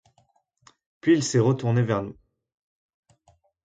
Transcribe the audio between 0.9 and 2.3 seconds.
Puis il s’est retourné vers nous.